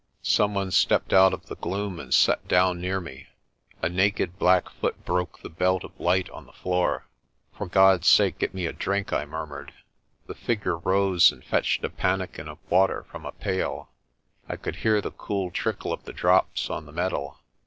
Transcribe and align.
'Some 0.23 0.55
one 0.55 0.71
stepped 0.71 1.13
out 1.13 1.31
of 1.31 1.45
the 1.45 1.55
gloom 1.55 1.99
and 1.99 2.11
sat 2.11 2.47
down 2.47 2.81
near 2.81 2.99
me. 2.99 3.27
A 3.83 3.87
naked 3.87 4.39
black 4.39 4.67
foot 4.67 5.05
broke 5.05 5.39
the 5.43 5.47
belt 5.49 5.83
of 5.83 5.91
light 5.99 6.27
on 6.31 6.47
the 6.47 6.51
floor. 6.53 7.05
"For 7.55 7.67
God's 7.67 8.07
sake 8.07 8.39
get 8.39 8.51
me 8.51 8.65
a 8.65 8.73
drink," 8.73 9.13
I 9.13 9.25
murmured. 9.25 9.73
The 10.25 10.33
figure 10.33 10.79
rose 10.79 11.31
and 11.31 11.43
fetched 11.45 11.83
a 11.85 11.89
pannikin 11.91 12.47
of 12.47 12.57
water 12.67 13.05
from 13.11 13.27
a 13.27 13.31
pail. 13.31 13.91
I 14.49 14.55
could 14.55 14.77
hear 14.77 15.01
the 15.01 15.11
cool 15.11 15.51
trickle 15.51 15.93
of 15.93 16.05
the 16.05 16.13
drops 16.13 16.71
on 16.71 16.87
the 16.87 16.91
metal. 16.91 17.37